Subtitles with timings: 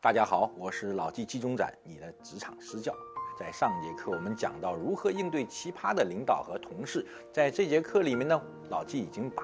[0.00, 2.94] 大家好，我是老纪纪中展，你的职场私教。
[3.38, 9.42] 在上节课我们讲到如何应对奇葩的领导和同事，在这节课里面呢，老纪已经把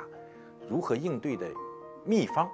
[0.69, 1.51] 如何应对的
[2.05, 2.47] 秘方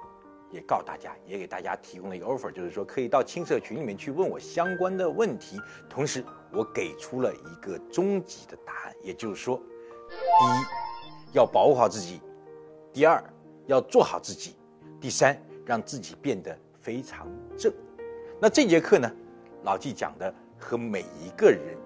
[0.51, 5.59] 也告诉大家，也给大家提供了一个 offer，就是说可以到青社群里面去问我相关的问题。
[5.89, 9.57] 同时，我给出了一个终极的答案，也就是说，
[10.09, 12.21] 第一要保护好自己，
[12.93, 13.21] 第二
[13.65, 14.55] 要做好自己，
[15.01, 17.73] 第三让自己变得非常正。
[18.39, 19.11] 那这节课呢，
[19.63, 21.77] 老纪讲的和每一个人，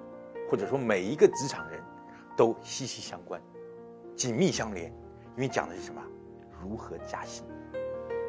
[0.50, 1.82] 或者说每一个职场人
[2.38, 3.42] 都息息相关，
[4.16, 4.94] 紧密相连。
[5.38, 6.02] 因为讲的是什么？
[6.62, 7.44] 如何加薪？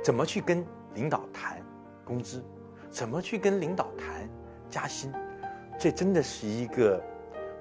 [0.03, 1.63] 怎么去跟领导谈
[2.05, 2.43] 工资？
[2.91, 4.29] 怎么去跟领导谈
[4.69, 5.13] 加薪？
[5.79, 7.03] 这真的是一个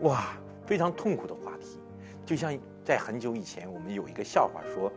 [0.02, 0.34] 哇
[0.66, 1.80] 非常痛苦的话题。
[2.26, 4.92] 就像在很久以前，我们有一个笑话说，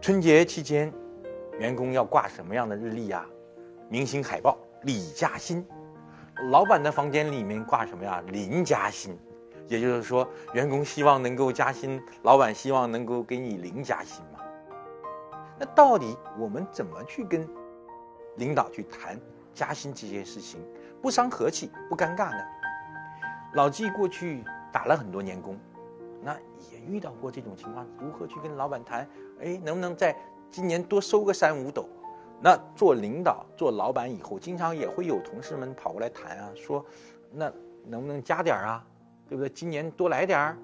[0.00, 0.92] 春节期间，
[1.58, 3.24] 员工要挂什么样的日历呀？
[3.88, 4.58] 明星海报。
[4.82, 5.64] 李加薪，
[6.50, 8.22] 老板的房间里面挂什么呀？
[8.26, 9.18] 林加薪，
[9.66, 14.22] 也就是说，员工希望能够加薪，老板希望能够给你零加薪。
[15.58, 17.48] 那到底我们怎么去跟
[18.36, 19.18] 领导去谈
[19.52, 20.60] 加薪这件事情，
[21.00, 22.44] 不伤和气，不尴尬呢？
[23.54, 25.56] 老纪过去打了很多年工，
[26.22, 26.34] 那
[26.72, 29.08] 也遇到过这种情况，如何去跟老板谈？
[29.40, 30.16] 哎，能不能在
[30.50, 31.88] 今年多收个三五斗？
[32.40, 36.84] 那做领导、做老板以后，经常也会有同事们跑过来谈啊，说，
[37.30, 37.50] 那
[37.86, 38.84] 能不能加点儿啊？
[39.28, 39.48] 对不对？
[39.48, 40.58] 今年多来点儿，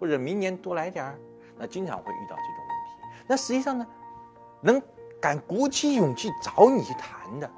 [0.00, 1.18] 或者明年多来点儿。
[1.56, 3.24] 那经常会遇到这种问题。
[3.28, 3.86] 那实际上呢，
[4.64, 4.80] 能
[5.20, 7.50] 敢鼓起勇气找你去谈的，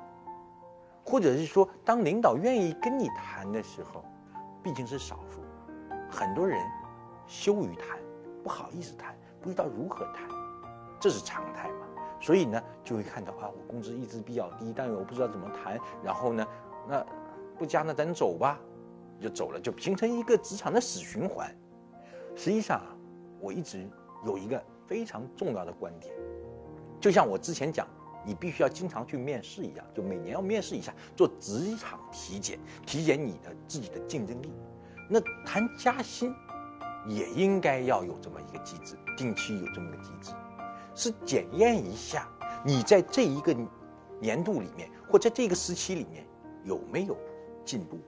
[1.05, 4.05] 或者是说当领导愿意跟你谈的时候，
[4.61, 5.41] 毕竟是少数。
[6.11, 6.61] 很多人
[7.29, 8.01] 羞于谈，
[8.43, 10.29] 不好意思谈，不知道如何谈，
[10.99, 11.87] 这是常态嘛。
[12.21, 15.79] 所以呢，就会看到啊，我工资一直比较低，但是我不知道怎么谈。
[16.03, 16.45] 然后呢，
[16.89, 17.07] 那
[17.57, 18.59] 不加那咱走吧，
[19.21, 21.49] 就走了，就形成一个职场的死循环。
[22.35, 22.91] 实际上啊，
[23.41, 23.89] 我一直
[24.25, 26.13] 有一个非常重要的观点，
[27.07, 27.87] 就像我之前讲，
[28.25, 34.51] 你必须要经常去面试一样，就每年要面试一下，做职场体检，体检你的自己的竞争力。
[35.09, 36.35] 那谈加薪，
[37.07, 40.33] 也应该要有这么一个机制，定期有这么个机制。
[40.97, 42.29] 是检验一下
[42.65, 43.55] 你在这一个
[44.21, 46.27] 年度里面，或在这个时期里面
[46.65, 47.17] 有没有
[47.65, 48.01] 进步，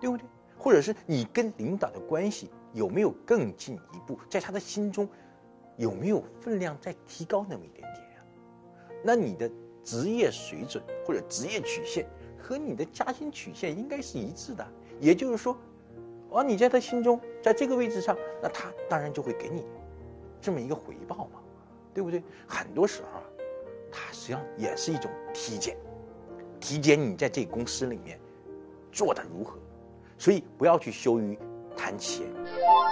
[0.00, 0.26] 对不对？
[0.58, 5.08] 或者是你跟领导的关系有没有更进一步，在他的心中
[5.76, 8.24] 有没有分量再提高那么一点点呀？
[9.02, 9.50] 那你的
[9.82, 12.06] 职业水准或者职业曲线
[12.38, 14.66] 和你的加薪曲线应该是一致的。
[15.00, 15.56] 也就是说，
[16.30, 19.64] 哦，你在他心中在这个位置上，那他当然就会给你
[20.40, 21.40] 这么一个回报嘛。
[21.92, 22.20] 对不对？
[22.44, 23.22] 很多时候啊，
[23.92, 25.76] 它实际上也是一种体检，
[26.58, 28.18] 体检你在这公司里面
[28.90, 29.56] 做的如何。
[30.18, 31.38] 所以不要去羞于
[31.84, 32.26] 谈钱，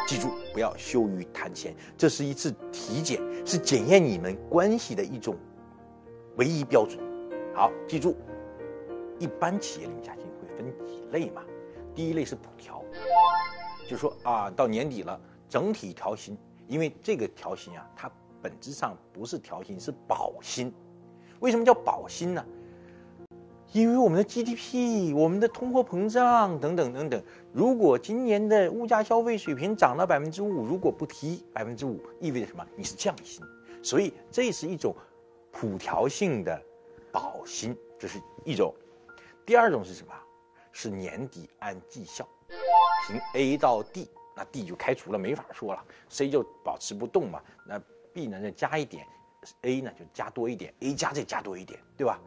[0.06, 5.34] 记住不要羞于谈钱，这是一次体检，是检验你们关系的一种
[6.36, 6.98] 唯一标准。
[7.54, 8.14] 好，记住，
[9.18, 11.42] 一般企业零加薪会分几类嘛？
[11.94, 12.84] 第一类是普调，
[13.88, 16.36] 就说啊，到年底了，整体调薪，
[16.68, 18.12] 因为这个调薪啊，它。
[18.42, 20.74] 本质上不是调薪，是保薪。
[21.38, 22.44] 为什么叫保薪呢？
[23.72, 27.22] 因为我们的 GDP、我们的通货膨胀等等等等，
[27.54, 32.66] 如果今年的物价消费水平涨了百分之五，如果不提百分之五，意味着什么？
[32.76, 33.42] 你是降薪。
[33.82, 34.94] 所以这是一种
[35.50, 36.62] 普调性的
[37.10, 38.74] 保薪，这是一种。
[39.46, 40.12] 第二种是什么？
[40.70, 42.28] 是年底按绩效
[43.06, 44.06] 评 A 到 D，
[44.36, 47.40] 那 D 就开除了，没法说了，C 就保持不动嘛。
[47.66, 47.80] 那
[48.12, 49.06] B 呢，再加一点
[49.62, 52.20] ，A 呢就加多一点，A 加再加多一点，对吧？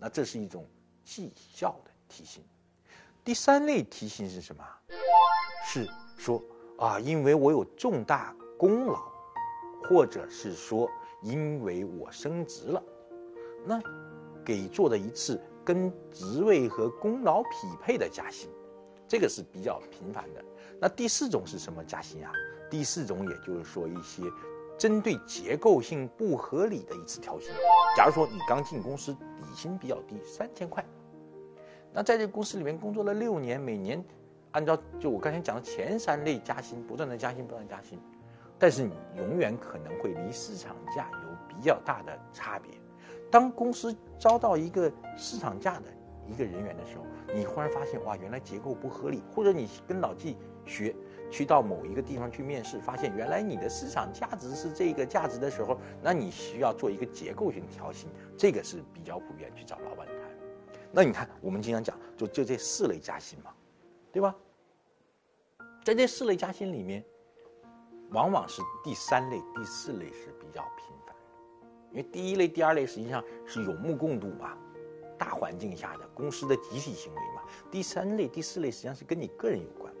[0.00, 0.64] 那这是一种
[1.08, 2.44] 绩效的提薪。
[3.24, 4.62] 第三类提薪是什么？
[5.64, 5.88] 是
[6.18, 6.42] 说
[6.76, 9.10] 啊，因为我有重大功劳，
[9.88, 10.86] 或者是说
[11.22, 12.82] 因为我升职了，
[13.64, 13.80] 那
[14.44, 17.48] 给做的一次跟职位和功劳匹
[17.82, 18.50] 配的加薪，
[19.08, 20.44] 这个是比较频繁的。
[20.78, 22.30] 那第四种是什么加薪啊？
[22.70, 24.22] 第四种也就是说一些。
[24.78, 27.50] 针对结构性不合理的一次调薪，
[27.96, 30.86] 假如说你刚进公司，底薪比较低，三千块，
[31.92, 34.02] 那在这个公司里面工作了六年，每年
[34.52, 37.98] 按照就我刚才讲的前三类加薪，不断的加薪，不断加薪，
[38.58, 42.72] 但是你永远可能会离市场价有比较大的差别。
[43.30, 45.84] 当公司招到一个市场价的
[46.26, 47.04] 一个人员的时候，
[47.34, 50.94] 你忽然发现哇，原来结构不合理，或者你跟老纪学，
[51.30, 60.27] 去到某一个地方去面试，发现原来你的市场价值是这个价值的时候，那你需要做一个结构性调薪，这个是比较普遍去找老板谈。
[60.90, 63.52] 那你看，我们经常讲，就就这四类加薪嘛，
[64.10, 64.34] 对吧？
[65.84, 67.04] 在这四类加薪里面，
[68.10, 71.14] 往往是第三类、第四类是比较频繁，
[71.90, 74.56] 因为第一类、第二类实际上是有目共睹嘛，
[75.18, 77.42] 大环境下的公司的集体行为嘛。
[77.70, 79.92] 第三类、第四类实际上是跟你个人有关，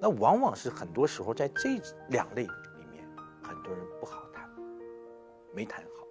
[0.00, 1.80] 那往往是很多时候在这
[2.10, 3.04] 两类里面，
[3.42, 4.48] 很多人不好谈，
[5.52, 6.06] 没谈好。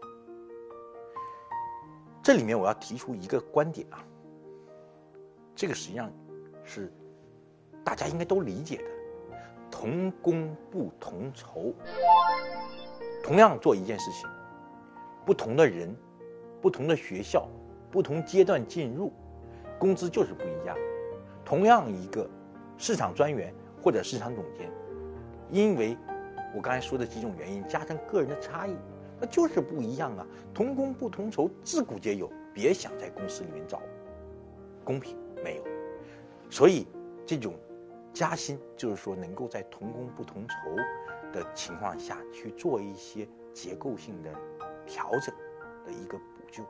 [2.21, 4.06] 这里面我要提出一个观点啊。
[5.57, 6.13] 这个实际上
[6.63, 6.94] 是
[7.83, 8.83] 大家应该都理解的，
[9.71, 11.74] 同工不同酬。
[13.24, 14.30] 同样做一件事情，
[15.25, 15.94] 不同的人、
[16.62, 17.50] 不同的学校、
[17.89, 19.12] 不同阶段进入，
[19.80, 20.77] 工资就是不一样。
[21.44, 22.30] 同样一个
[22.77, 23.51] 市场专员
[23.81, 24.69] 或者市场总监，
[25.50, 25.98] 因为
[26.56, 28.75] 我刚才说的几种原因，加上个人的差异，
[29.19, 30.27] 那就是不一样啊。
[30.53, 33.81] 同工不同酬，自古皆有，别想在公司里面找
[34.83, 35.18] 公平。
[36.49, 36.88] 所以
[37.25, 37.53] 这种
[38.13, 40.55] 加薪就是说能够在同工不同酬
[41.33, 44.33] 的情况下去做一些结构性的
[44.85, 45.35] 调整
[45.85, 46.63] 的一个补救。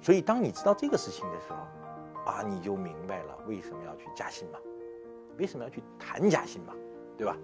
[0.00, 4.58] 所以当你知道这个事情的时候，啊，你就明白了为什么要去加薪嘛，
[5.38, 6.74] 为什么要去谈加薪嘛，
[7.16, 7.36] 对吧？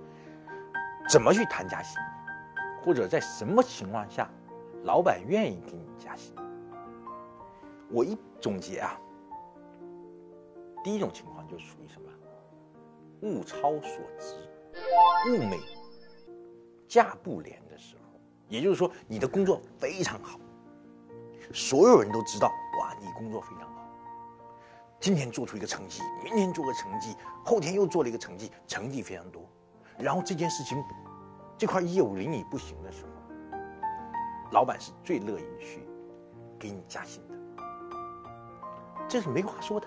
[1.08, 1.99] 怎么去谈加薪，
[2.84, 4.31] 或者在什么情况下，
[4.84, 6.34] 老板愿意给你加薪？
[7.90, 9.00] 我一总结啊。
[10.88, 12.08] 第一种情况就属于什么？
[13.20, 14.37] 物超所值，
[15.31, 15.61] 物美
[16.88, 18.19] 价不廉的时候，
[18.49, 20.40] 也就是说你的工作非常好，
[21.52, 22.49] 所有人都知道，
[22.81, 23.87] 哇，你工作非常好。
[24.99, 27.14] 今天做出一个成绩，明天做个成绩，
[27.44, 29.43] 后天又做了一个成绩，成绩非常多。
[29.99, 30.82] 然后这件事情，
[31.58, 33.58] 这块业务离你不行的时候，
[34.52, 35.87] 老板是最乐意去
[36.58, 37.35] 给你加薪的，
[39.06, 39.87] 这是没话说的。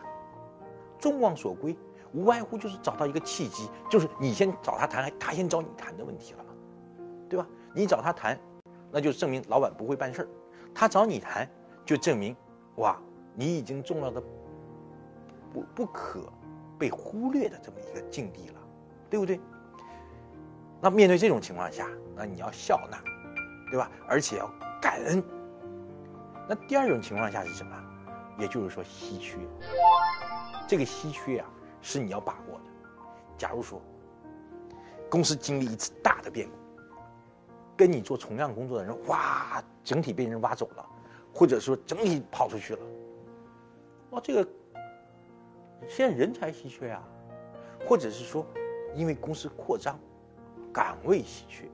[1.01, 1.75] 众望所归，
[2.13, 6.53] 无外乎就是找到一个契机，就是你先找他谈，他先找你谈的问题了嘛，
[7.27, 7.45] 对吧？
[7.73, 8.39] 你找他谈，
[8.91, 10.27] 那就证明老板不会办事儿；
[10.75, 11.49] 他找你谈，
[11.83, 12.35] 就证明，
[12.75, 12.97] 哇，
[13.33, 14.21] 你已经重要的
[15.51, 16.21] 不不可
[16.77, 18.59] 被忽略的这么一个境地了，
[19.09, 19.39] 对不对？
[20.79, 22.97] 那面对这种情况下，那你要笑纳，
[23.71, 23.89] 对吧？
[24.07, 24.47] 而且要
[24.79, 25.23] 感恩。
[26.47, 27.75] 那第二种情况下是什么？
[28.37, 29.37] 也就是说稀缺。
[30.67, 31.49] 这个稀缺啊，
[31.81, 32.65] 是你要把握的。
[33.37, 33.81] 假如说，
[35.09, 36.53] 公司经历一次大的变故，
[37.75, 40.85] 跟你做同样工作的人，哇，整体被人挖走了，
[41.33, 42.79] 或者说整体跑出去了，
[44.11, 44.47] 哇，这个
[45.89, 47.03] 现在人才稀缺啊，
[47.87, 48.45] 或者是说，
[48.95, 49.99] 因为公司扩张，
[50.71, 51.65] 岗位稀缺，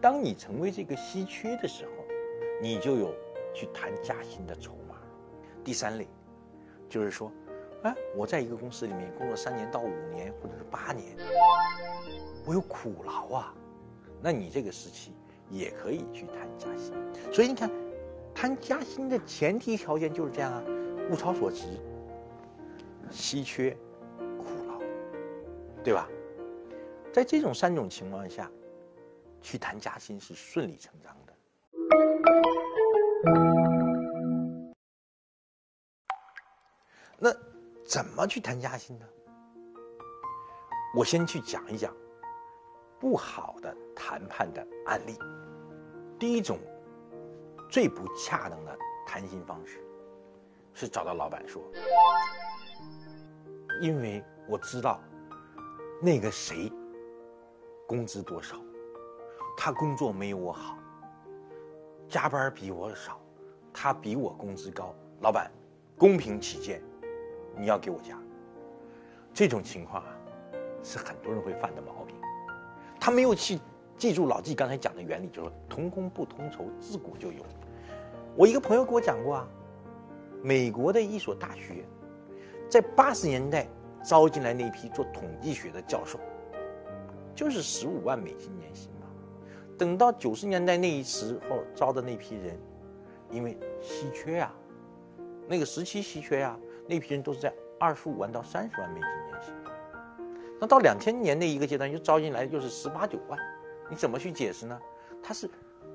[0.00, 2.04] 当你成为这个稀缺的时候，
[2.60, 3.14] 你就有
[3.54, 4.96] 去谈加薪的筹码。
[5.64, 6.06] 第三类，
[6.88, 7.32] 就是说。
[7.82, 11.16] 哎，我在一个公司里面工作三年到五年，或者是八年，
[12.44, 13.54] 我有苦劳啊。
[14.20, 15.12] 那你这个时期
[15.50, 16.94] 也可以去谈加薪。
[17.32, 17.70] 所以你看，
[18.34, 20.62] 谈加薪的前提条件就是这样啊：
[21.10, 21.66] 物超所值、
[23.10, 23.76] 稀缺、
[24.38, 24.80] 苦劳，
[25.84, 26.08] 对吧？
[27.12, 28.50] 在这种三种情况下，
[29.40, 31.32] 去谈加薪是顺理成章的。
[37.96, 39.06] 怎么去谈加薪呢？
[40.94, 41.96] 我先去讲一讲
[43.00, 45.18] 不好的谈判的案例。
[46.18, 46.58] 第一种
[47.70, 49.82] 最不恰当的谈薪方式
[50.74, 51.62] 是找到老板说
[53.80, 55.00] ：“因为我知道
[56.02, 56.70] 那个谁
[57.86, 58.58] 工资多少，
[59.56, 60.76] 他工作没有我好，
[62.10, 63.18] 加班比我少，
[63.72, 64.94] 他比我工资高。
[65.22, 65.50] 老板，
[65.96, 66.82] 公平起见。”
[67.58, 68.18] 你要给我加，
[69.32, 70.16] 这种情况啊，
[70.82, 72.14] 是很多人会犯的毛病。
[73.00, 73.58] 他没有去
[73.96, 77.42] 记住老纪刚才讲的原理，就是同工不同酬，自古就有。
[78.36, 79.48] 我一个朋友跟我讲过啊，
[80.42, 81.84] 美国的一所大学，
[82.68, 83.66] 在八十年代
[84.04, 86.18] 招进来那批做统计学的教授，
[87.34, 89.06] 就是十五万美金年薪嘛。
[89.78, 92.58] 等到九十年代那一时候招的那批人，
[93.30, 94.52] 因为稀缺呀，
[95.48, 96.58] 那个时期稀缺呀。
[96.86, 99.54] 那批人都是在二十五万到三十万美金年薪，
[100.60, 103.38] 那到两千年那一个阶段又招进来又是十八九万，
[103.90, 104.78] 你怎么去解释呢？
[105.22, 105.50] 它是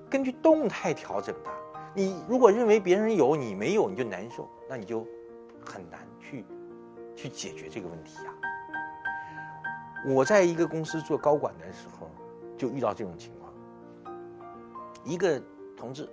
[0.09, 1.49] 根据动态调整的。
[1.93, 5.05] 你如果认为别人有你没有你就难受，那你就
[5.65, 6.45] 很难去
[7.15, 8.33] 去解决这个问题啊。
[10.05, 12.09] 我在一个公司做高管的时候，
[12.57, 13.53] 就遇到这种情况。
[15.03, 15.41] 一个
[15.75, 16.07] 同志，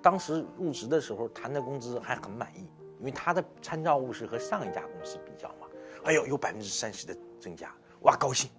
[0.00, 2.66] 当时入职的时候谈的工资还很满意，
[3.04, 5.66] 因为他的参照物是和上一家公司比较嘛。
[6.04, 7.70] 哎呦，有百分之三十的增加，
[8.00, 8.50] 哇，高兴，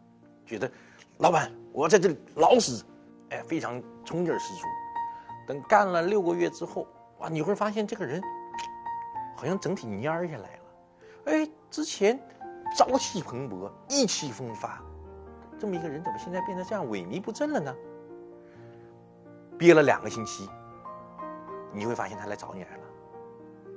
[0.45, 0.71] 觉得
[1.17, 2.85] 老板我要在这里老死，
[3.31, 4.61] 哎，非常冲劲十足。
[5.47, 6.87] 等干了六个月之后，
[7.17, 8.21] 哇，你会发现这个人
[9.35, 10.63] 好像整体蔫下来了。
[11.25, 12.19] 哎，之前
[12.77, 14.79] 朝气蓬勃、意气风发，
[15.57, 17.75] 这么一个人，怎么现在变得这样萎靡不振了呢？
[19.57, 20.47] 憋了两个星期，
[21.73, 22.83] 你会发现他来找你来了，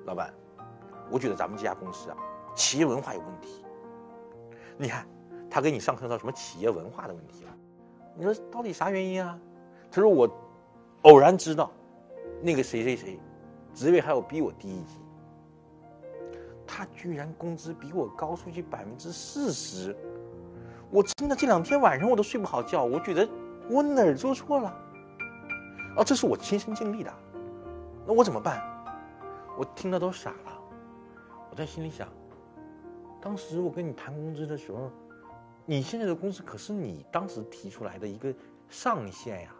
[0.04, 0.34] 老板，
[1.10, 2.16] 我觉得咱们这家公司啊，
[2.54, 3.64] 企业文化有问题。
[4.76, 5.06] 你看，
[5.50, 7.50] 他给你上升到什么企业文化的问题了？
[8.14, 9.38] 你说到底啥原因啊？
[9.90, 10.28] 他说我。
[11.02, 11.70] 偶然知道，
[12.42, 13.20] 那个谁谁谁，
[13.72, 14.98] 职位还有比我低一级，
[16.66, 19.96] 他居然工资比我高出去百分之四十，
[20.90, 23.26] 我真的这两天晚上我都睡不好觉，我觉得
[23.70, 24.76] 我哪儿做错了？
[25.96, 27.14] 哦，这是我亲身经历的，
[28.04, 28.60] 那我怎么办？
[29.56, 30.57] 我听了都傻了，
[31.58, 32.06] 在心里想，
[33.20, 34.92] 当时我跟你谈工资的时候，
[35.66, 38.32] 你现在的工资可是你当时提出来的一个
[38.68, 39.52] 上限呀。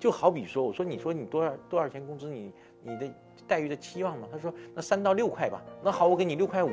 [0.00, 2.52] 就好比说，我说你说你多少多少钱工资，你
[2.82, 3.08] 你的
[3.46, 4.26] 待遇的期望嘛？
[4.32, 5.62] 他说那三到六块吧。
[5.80, 6.70] 那好，我给你六块五。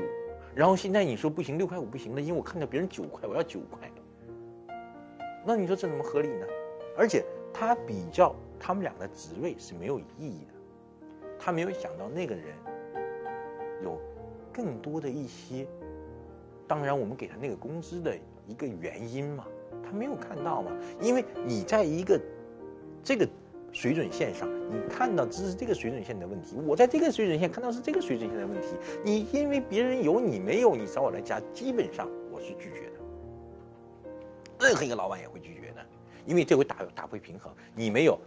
[0.55, 3.91] 然后现在你说不行，六块五不行了，因为我看到别人九块，我要九块。
[5.45, 6.47] 那你说这怎么合理呢？
[6.97, 10.53] 而且他比较他们俩的职位是没有意义的，
[11.37, 12.45] 他没有想到那个人
[13.83, 14.01] 有
[14.55, 15.67] 更多的一些，
[16.65, 19.45] 当然我们给他那个工资的一个原因嘛，
[19.83, 20.71] 他没有看到嘛，
[21.01, 22.17] 因为你在一个。
[23.07, 23.29] 这个
[23.71, 26.55] 水准线上，你看到只是这个水准线的问题。
[26.65, 28.69] 我在这个水准线看到是这个水准线的问题。
[29.03, 32.99] 你因为别人有你没有，你找我来加，基本上我是拒绝的。
[34.59, 35.85] 任何一个老板也会拒绝的，
[36.25, 37.53] 因为这会打打回平衡。
[37.75, 38.19] 你没有，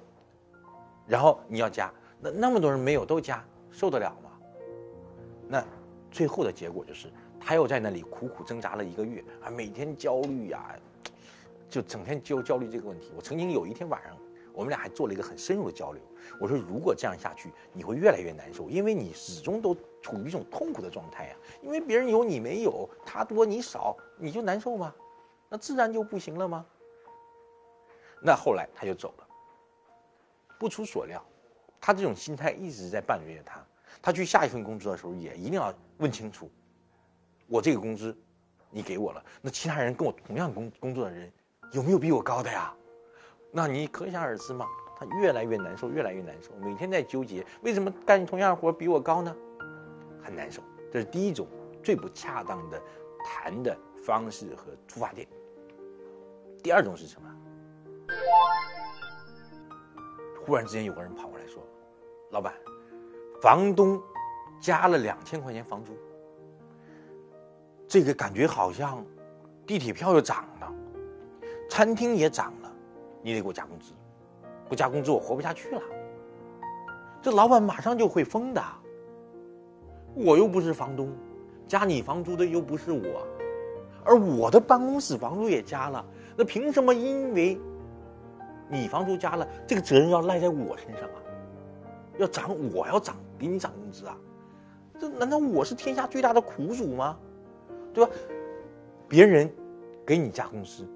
[1.09, 4.31] 然后你要加，那那么多人没有都加，受得了吗？
[5.49, 5.65] 那
[6.11, 7.11] 最后的结果就是，
[7.41, 10.75] 他又在那里苦苦挣扎了一个月啊，每天焦虑呀，
[11.69, 13.13] 就整天就焦虑这个问题。
[13.17, 14.17] 我曾经有一天晚上。
[14.55, 16.03] 我们俩还做了一个很深入的交流。
[16.41, 19.73] 我说，如果这样下去，你会越来越难受，因为你始终都
[20.03, 21.37] 处于一种痛苦的状态呀。
[21.63, 24.93] 因为别人有你没有，他多你少，你就难受吗？
[25.49, 26.67] 那自然就不行了吗？
[28.21, 29.29] 那后来他就走了。
[30.59, 31.25] 不出所料，
[31.81, 33.65] 他这种心态一直在伴随着他。
[34.03, 36.51] 他去下一份工作的时候，也一定要问清楚：
[37.47, 38.17] 我这个工资，
[38.71, 41.33] 你给我了，那其他人跟我同样工工作的人，
[41.73, 42.75] 有没有比我高的呀？
[43.51, 44.67] 那你可想而知嘛，
[44.97, 49.35] 他越来越难受，越来越难受，每天在纠结，为什么干同样活比我高呢？
[50.23, 51.47] 很难受，这是第一种
[51.83, 52.83] 最不恰当的
[53.25, 55.27] 谈的方式和出发点。
[56.63, 57.35] 第二种是什么？
[60.45, 61.63] 忽然之间有个人跑过来说
[62.33, 62.55] ：“老板，
[63.41, 64.01] 房东
[64.61, 65.93] 加了两千块钱房租，
[67.87, 69.05] 这个感觉好像
[69.67, 70.73] 地铁票又涨了，
[71.71, 72.73] 餐厅也涨了。”
[73.21, 73.93] 你得给我加工资，
[74.69, 75.83] 不加工资我活不下去了。
[77.21, 78.63] 这老板马上就会疯的。
[80.15, 81.13] 我又不是房东，
[81.67, 83.27] 加你房租的又不是我，
[84.05, 86.03] 而我的办公室房租也加了，
[86.37, 87.61] 那凭什么因为
[88.69, 91.19] 你房租加了，这个责任要赖在我身上啊？
[92.19, 94.17] 要涨我要涨给你涨工资啊？
[94.99, 97.17] 这难道我是天下最大的苦主吗？
[97.95, 98.13] 对吧？
[99.09, 99.51] 别人
[100.05, 100.87] 给你加工资。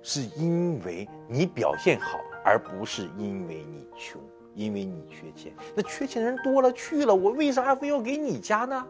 [0.00, 4.22] 是因为你表现好，而不是因为你穷，
[4.54, 5.52] 因为你缺钱。
[5.74, 8.86] 那缺钱的人多了去了，我为啥非要给你加呢？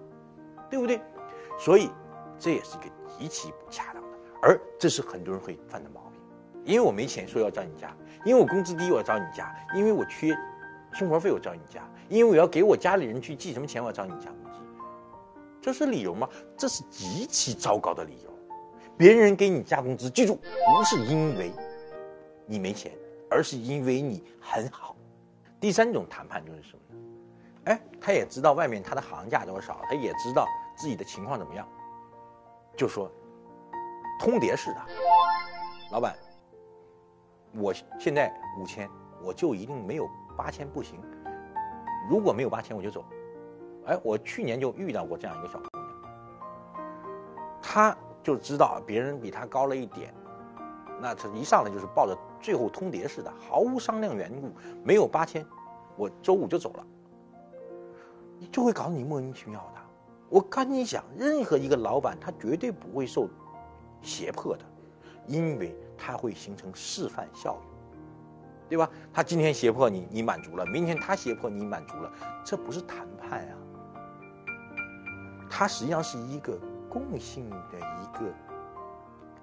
[0.69, 1.01] 对不对？
[1.59, 1.91] 所以
[2.39, 2.87] 这也是一个
[3.19, 4.09] 极其不恰当的，
[4.43, 6.21] 而这是很多人会犯的毛病。
[6.63, 7.89] 因为我没钱，说要找你加；
[8.25, 10.37] 因为我工资低，我要找你加；因为我缺
[10.93, 14.59] 生活费，我找你加；因为我要给我家里人去寄什么钱，我要找你加工资。
[15.61, 16.29] 这是理由吗？
[16.57, 18.31] 这是极其糟糕的理由。
[18.97, 21.53] 别人给你加工资，记住，不是因为
[22.47, 22.93] 你没钱，
[23.31, 24.97] 而是因为你很好。
[25.61, 27.01] 第三种谈判就是什么呢？
[27.65, 31.69] 哎，他也知道外面他的行价多少，他也知道自己的情况怎么样，
[32.77, 33.11] 就说
[34.19, 34.81] 通牒式的，
[35.93, 36.17] 老板，
[37.55, 38.89] 我现在五千，
[39.23, 40.99] 我就一定没有八千不行。
[42.09, 43.05] 如果没有八千，我就走。
[43.87, 45.87] 哎，我去年就遇到过这样一个小姑娘，
[47.61, 47.97] 她。
[48.21, 50.13] 就知道别人比他高了一点，
[51.01, 54.51] 那他一上来就是抱着最后通牒似的，毫无商量缘故，
[54.85, 55.47] 没有八千，
[55.97, 56.87] 我周五就走了，
[58.53, 59.81] 就会搞你莫名其妙的。
[60.29, 63.31] 我跟你讲，任何一个老板他绝对不会受
[64.03, 64.65] 胁迫的，
[65.27, 67.68] 因为他会形成示范效应，
[68.69, 68.91] 对吧？
[69.13, 72.13] 他今天胁迫你，你满足了；明天他胁迫你，满足了，
[72.45, 73.55] 这不是谈判啊，
[75.49, 76.59] 它实际上是一个
[76.89, 78.33] 共性的一个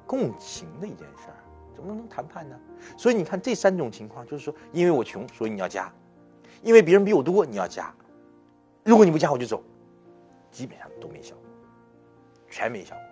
[0.05, 1.37] 共情的一件事儿，
[1.73, 2.59] 怎么能谈判呢？
[2.97, 5.91] 所以你看这三种情况，就是说，因为我穷，所以你要加；
[6.61, 7.85] 因为别人比我多，你要加；
[8.83, 9.63] 如果你不加，我就走。
[10.51, 11.43] 基本上都没效果，
[12.49, 13.03] 全没效果。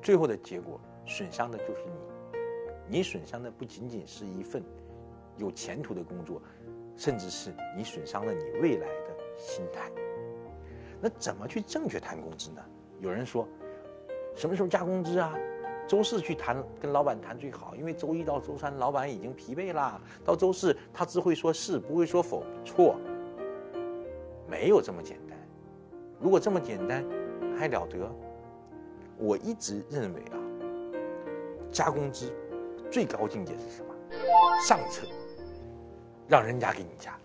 [0.00, 1.92] 最后的结果损伤的就是你，
[2.88, 4.62] 你损伤的不仅仅是一份
[5.36, 6.40] 有前途的工作，
[6.96, 9.90] 甚至是你损伤了你未来的心态。
[11.00, 12.62] 那怎么去正确谈工资呢？
[13.00, 13.46] 有人说，
[14.34, 15.34] 什么时候加工资啊？
[15.86, 22.42] 周四去谈，跟老板谈最好，因为周一到周三老板已经疲惫啦，到周四他只会说是，不会说否。
[22.64, 22.98] 错，
[24.48, 25.38] 没有这么简单。
[26.18, 27.04] 如果这么简单，
[27.56, 28.10] 还了得？
[29.18, 30.36] 我一直认为啊，
[31.70, 32.32] 加工资
[32.90, 33.94] 最高境界是什么？
[34.66, 35.06] 上策，
[36.28, 37.18] 让人家给你加，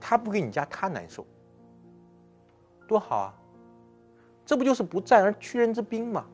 [0.00, 1.26] 他不给你加，他难受，
[2.86, 3.34] 多好啊！
[4.44, 6.26] 这不就是不战而屈人之兵吗？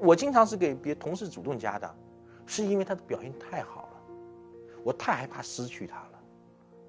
[0.00, 1.94] 我经常是给别同事主动加的，
[2.46, 4.02] 是因为他的表现太好了，
[4.84, 6.20] 我太害怕失去他了，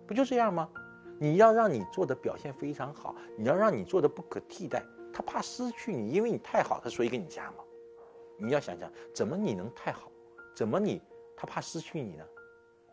[0.05, 0.69] 不就这样吗？
[1.17, 7.63] 你要让你做的表现非常好，你要让你做的不可替代，他怕失去你，因为你太好，他所以给你加嘛。
[8.37, 10.09] 你要想想，怎么你能太好？
[10.59, 11.01] 怎么你
[11.37, 12.25] 他怕失去你呢？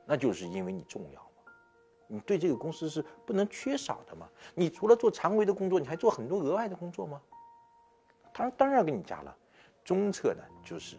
[0.05, 1.53] 那就是因为你重要嘛。
[2.07, 4.29] 你对这个公司是不能缺少的嘛。
[4.55, 7.21] 你除了做常规的工作，你还做很多额外的工作吗？
[8.33, 9.37] 当当然要给你加了。
[9.83, 10.97] 中策呢，就是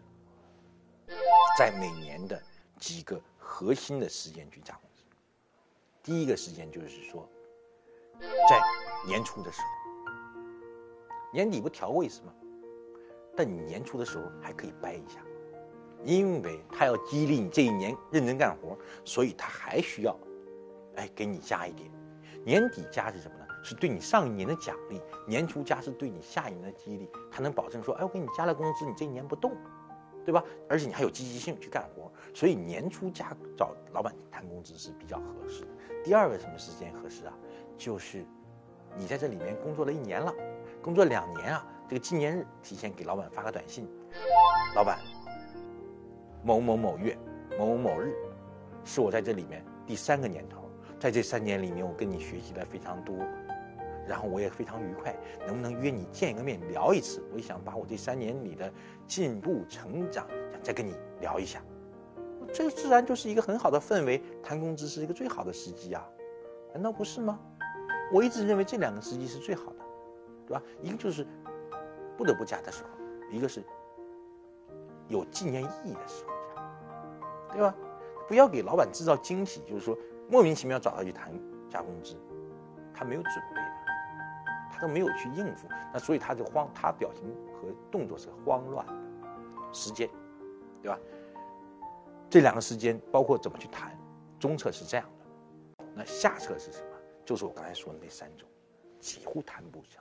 [1.56, 2.38] 在每年的
[2.78, 5.04] 几个核心的时间去加工资。
[6.02, 7.26] 第一个时间就是说，
[8.46, 8.60] 在
[9.06, 10.12] 年初的时候，
[11.32, 12.34] 年底不调过一次吗？
[13.34, 15.24] 但你年初的时候还可以掰一下，
[16.04, 20.16] 因为他要激励你这一年认真干活，所以他还需要，
[20.96, 21.90] 哎，给你加一点。
[22.44, 23.46] 年底加是什么呢？
[23.62, 25.00] 是对你上一年的奖励。
[25.26, 27.10] 年初加是对你下一年的激励。
[27.30, 29.56] 他能保证说，哎，我给你加了工资，你这一年不动。
[30.24, 30.44] 对吧？
[30.68, 35.68] 而且你还有积极性去干活，所以年初加找老板谈工资是比较合适的。
[36.04, 37.32] 第二个什么时间合适啊？
[37.78, 38.26] 就是
[38.94, 40.30] 你在这里面工作了一年了，
[40.82, 43.88] 工作两年啊，这个纪念日提前给老板发个短信，
[44.74, 44.98] 老板，
[46.42, 47.16] 某某某月
[47.58, 48.14] 某某某日，
[48.84, 53.16] 是我在这里面第三个年头，在这三年里面，我跟你学习的非常多。
[54.06, 55.14] 然后我也非常愉快，
[55.46, 57.22] 能不能约你见一个面聊一次？
[57.30, 58.72] 我也想把我这三年里的
[59.06, 61.62] 进步成长，想再跟你聊一下。
[62.50, 66.08] 这自然就是一个很好的氛围，谈工资是一个最好的时机啊，
[66.72, 67.38] 难道不是吗？
[68.10, 69.84] 我一直认为这两个时机是最好的，
[70.46, 70.62] 对吧？
[70.80, 71.26] 一个就是
[72.16, 72.88] 不得不加的时候，
[73.30, 73.62] 一个是
[75.08, 76.30] 有纪念意义的时候
[77.48, 77.74] 加，对吧？
[78.28, 79.96] 不要给老板制造惊喜，就是说
[80.28, 81.32] 莫名其妙找他去谈
[81.68, 82.14] 加工资，
[82.94, 83.68] 他没有准备的。
[84.70, 88.92] 他都没有去应付，那所以他就慌，他表情和动作是慌乱的。
[89.72, 90.08] 时间，
[90.80, 90.96] 对吧？
[92.30, 93.98] 这两个时间包括怎么去谈，
[94.38, 96.96] 中策是这样的，那下策是什么？
[97.24, 98.48] 就是我刚才说的那三种，
[99.00, 100.00] 几乎谈不成。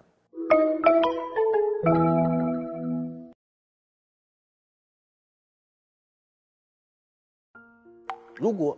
[8.39, 8.77] 如果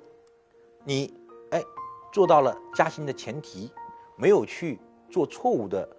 [0.84, 1.14] 你
[1.52, 1.64] 哎
[2.12, 3.72] 做到了加薪的前提，
[4.18, 4.80] 没有去。
[5.12, 5.90] 做错误的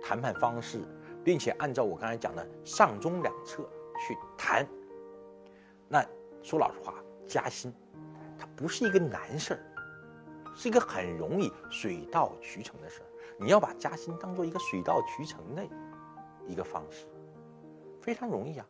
[0.00, 0.80] 谈判方式，
[1.24, 4.64] 并且按照我刚才讲的上中两策去谈，
[5.88, 6.06] 那
[6.40, 6.94] 说老实话，
[7.26, 7.74] 加薪
[8.38, 9.60] 它不是一个难事儿，
[10.54, 13.06] 是一个很容易水到渠成的事儿。
[13.40, 15.66] 你要把加薪当做一个水到渠成的
[16.46, 17.06] 一个方式，
[18.00, 18.66] 非常容易啊。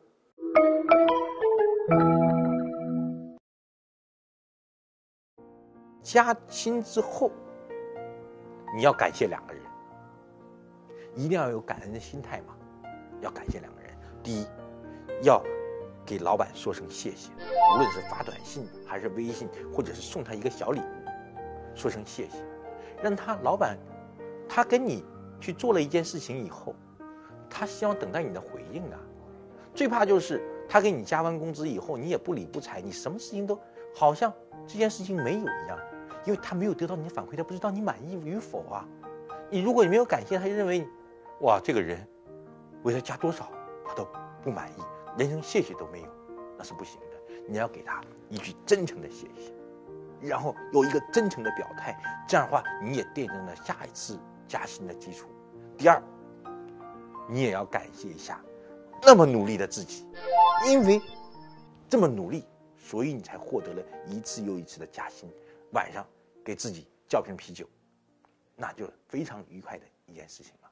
[6.13, 7.31] 加薪之后，
[8.75, 9.63] 你要感谢两个人。
[11.15, 12.57] 一定要有感恩的心态嘛，
[13.21, 13.97] 要感谢两个人。
[14.21, 14.47] 第一，
[15.23, 15.41] 要
[16.05, 17.31] 给老板说声谢谢，
[17.75, 22.45] 无论是发短信还是微信，或者是送他一个小礼物，说声谢谢，
[23.01, 23.79] 让他老板，
[24.49, 25.05] 他跟你
[25.41, 26.75] 去做了一件事情以后，
[27.49, 28.99] 他希望等待你的回应啊。
[29.77, 33.57] 最怕就是他给你加完工资以后，你也不理不睬，你什么事情都
[33.95, 34.33] 好像
[34.67, 35.79] 这件事情没有一样，
[36.25, 38.87] 因为他没有得到你的反馈，他不知道你满意与否啊。
[39.51, 40.87] 你如果你没有感谢，他就认为。
[41.41, 42.07] 哇，这个人
[42.83, 43.51] 为他加多少，
[43.83, 44.07] 他都
[44.43, 44.83] 不满意，
[45.17, 46.09] 连声谢谢都没有，
[46.59, 47.35] 那是不行的。
[47.49, 49.51] 你要给他一句真诚的谢谢，
[50.21, 55.29] 然后有一个真诚的表态，这样的话你也奠定了下一次加薪的基础。
[55.79, 56.03] 第二，
[57.27, 58.39] 你也要感谢一下
[59.03, 60.07] 那么努力的自己，
[60.69, 61.01] 因为
[61.89, 62.45] 这么努力，
[62.77, 65.27] 所以你才获得了一次又一次的加薪。
[65.73, 66.07] 晚上
[66.45, 67.67] 给自己叫瓶啤酒，
[68.57, 70.71] 那就非常愉快的一件事情了。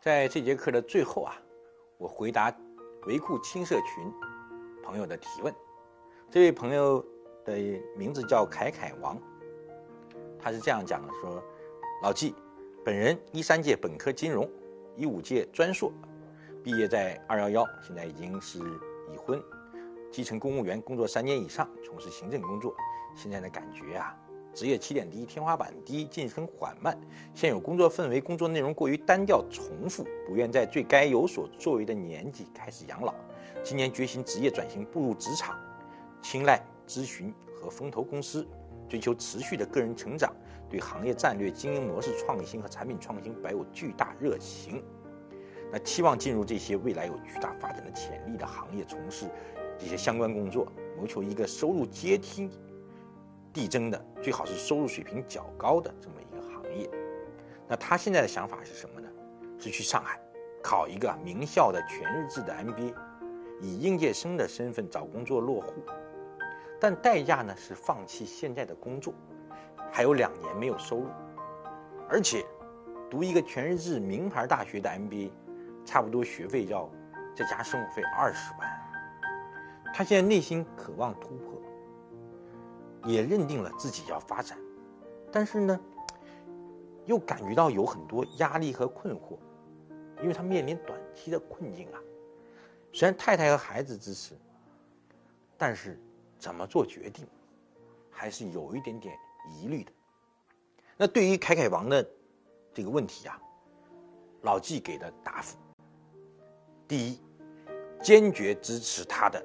[0.00, 1.36] 在这节课的最后啊，
[1.98, 2.54] 我回答
[3.06, 4.12] 维库青社群
[4.82, 5.54] 朋友的提问。
[6.30, 7.04] 这位朋友
[7.44, 7.56] 的
[7.96, 9.20] 名字叫凯凯王，
[10.40, 11.42] 他是这样讲的：说，
[12.02, 12.34] 老季，
[12.84, 14.50] 本人一三届本科金融，
[14.96, 15.92] 一五届专硕，
[16.64, 18.58] 毕业在二幺幺，现在已经是
[19.12, 19.42] 已婚，
[20.10, 22.74] 基层公务员工作三年以上，从事行政工作。
[23.14, 24.16] 现在的感觉啊。
[24.54, 26.94] 职业起点低，天花板低，晋升缓慢。
[27.32, 33.14] 现有工作氛围、工作内容过于单调重复，不愿在最该有所作为的年纪开始养老。
[33.62, 35.58] 今年决心职业转型，步入职场，
[36.20, 38.46] 青睐咨询和风投公司，
[38.90, 40.30] 追求持续的个人成长，
[40.68, 44.84] 对行业战略、经营模式创新和产品创新怀有巨大热情。
[45.72, 49.26] 那期望进入这些未来有巨大发展的潜力的行业，从事
[49.78, 52.50] 这些相关工作，谋求一个收入阶梯。
[53.54, 56.88] 递增的最好是收入水平较高的这么一个行业，
[57.68, 59.06] 那他现在的想法是什么呢？
[59.58, 60.18] 是去上海
[60.62, 62.94] 考一个名校的全日制的 MBA，
[63.60, 65.74] 以应届生的身份找工作落户，
[66.80, 69.12] 但代价呢是放弃现在的工作，
[69.90, 71.06] 还有两年没有收入，
[72.08, 72.42] 而且
[73.10, 75.30] 读一个全日制名牌大学的 MBA，
[75.84, 76.90] 差不多学费要
[77.34, 78.68] 再加生活费二十万，
[79.94, 81.60] 他现在内心渴望突破。
[83.04, 84.56] 也认定了自己要发展，
[85.32, 85.80] 但是呢，
[87.04, 89.36] 又感觉到有很多压力和困惑，
[90.20, 91.98] 因为他面临短期的困境啊。
[92.92, 94.36] 虽然太太和孩子支持，
[95.58, 96.00] 但是
[96.38, 97.26] 怎么做决定，
[98.08, 99.18] 还是有一点点
[99.50, 99.90] 疑虑的。
[100.96, 102.08] 那对于凯凯王的
[102.72, 103.36] 这个问题啊，
[104.42, 105.56] 老纪给的答复：
[106.92, 107.18] 第一，
[108.02, 109.42] 坚决支持他的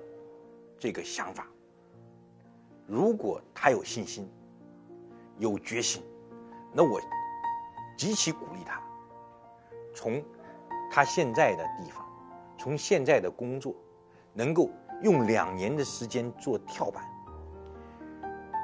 [0.77, 1.47] 这个想法。
[2.85, 4.29] 如果他有信心、
[5.37, 6.03] 有决心，
[6.73, 6.99] 那我
[7.97, 8.83] 极其鼓励他，
[9.95, 10.21] 从
[10.91, 12.05] 他现在的地方，
[12.57, 13.73] 从现在的工作，
[14.33, 14.69] 能够
[15.01, 17.01] 用两年的时间做跳板。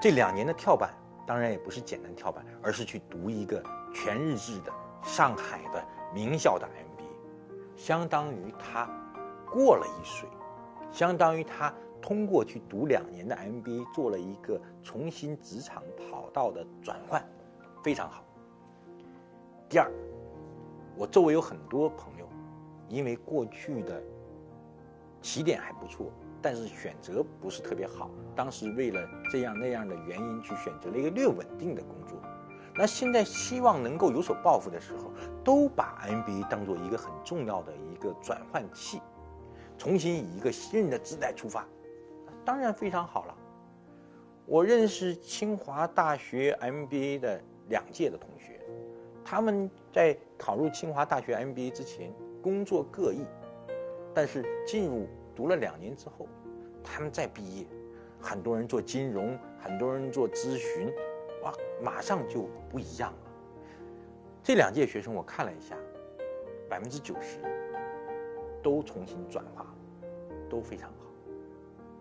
[0.01, 0.93] 这两年的跳板
[1.25, 5.81] 当然也不是简单跳板，而是去读一个全日制的上海的
[6.13, 6.92] 名校的 M
[7.83, 8.89] 相当于他
[9.51, 10.29] 过了一岁，
[10.89, 11.73] 相当于他。
[12.01, 17.25] 通过去读两年的 MBA，做了一个重新职场跑道的转换，
[17.81, 18.23] 非常好。
[19.69, 19.89] 第二，
[20.97, 22.27] 我周围有很多朋友，
[22.89, 24.01] 因为过去的
[25.21, 32.17] 起点还不错，但是选择不是特别好，当时为了这样那样的原因去选择了一个略稳定的工作，
[32.75, 35.11] 那现在希望能够有所抱负的时候，
[35.43, 38.99] 都把 MBA 当做一个很重要的一个转换器，
[39.77, 41.67] 重新以一个新人的姿态出发。
[42.43, 43.37] 当然非常好了。
[44.45, 48.59] 我认识清华大学 MBA 的两届的同学，
[49.23, 53.25] 他们在考入清华大学 MBA 之前工作各异，
[54.13, 56.27] 但是进入读了两年之后，
[56.83, 57.65] 他们再毕业，
[58.19, 60.91] 很多人做金融，很多人做咨询，
[61.43, 63.17] 哇，马上就不一样了。
[64.41, 65.75] 这两届学生我看了一下，
[66.69, 67.39] 百分之九十
[68.61, 69.65] 都重新转化，
[70.49, 70.95] 都非常好。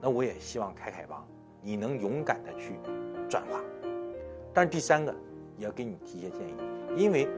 [0.00, 1.26] 那我也希望凯凯帮，
[1.60, 2.78] 你能勇敢的去
[3.28, 3.60] 转化。
[4.52, 5.14] 但是第三个，
[5.56, 6.54] 也要给你提一些建议，
[6.96, 7.28] 因为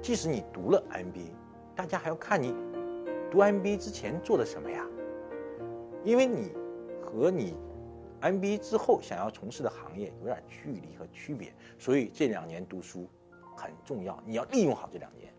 [0.00, 1.30] 即使你读了 MBA，
[1.74, 2.54] 大家还要看你
[3.30, 4.86] 读 MBA 之前做的什么呀？
[6.04, 6.52] 因为你
[7.04, 7.56] 和你
[8.20, 13.08] MBA 之后想要从事的行业有点距离和区别，所以这两年读书
[13.56, 15.32] 很重要，你要利用好这两年，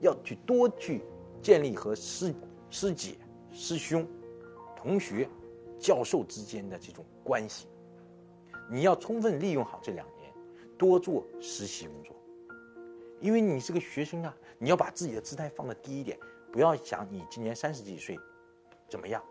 [0.00, 1.02] 要去多去
[1.40, 2.34] 建立和师
[2.70, 3.16] 师姐、
[3.50, 4.06] 师兄。
[4.76, 5.26] 同学、
[5.78, 7.66] 教授之间的这种关系，
[8.70, 10.30] 你要充分利用好这两年，
[10.76, 12.14] 多做实习工作。
[13.18, 16.18] 因为你是个学生啊，你要把自己的姿态放得低一点，
[16.52, 18.18] 不要想你今年三十几岁
[18.90, 19.24] 怎么样，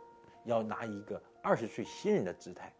[0.46, 2.74] 要拿一个二十岁新人的姿态，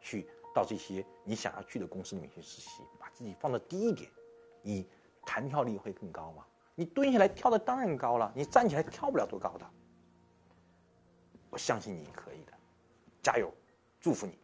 [0.00, 4.10] 去到这些你想要去的公司里面去实习，把自己放到低一点，
[4.62, 4.86] 你
[5.24, 6.44] 弹跳力会更高吗？
[6.74, 9.70] 你蹲下来跳的当然高了，你站起来跳不了多高的。
[11.50, 12.52] 我相信你可以的，
[13.22, 13.48] 加油，
[14.00, 14.36] 祝福你。